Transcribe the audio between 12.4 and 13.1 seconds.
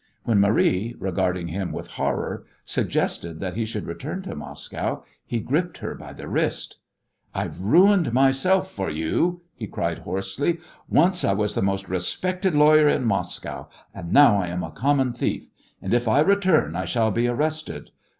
lawyer in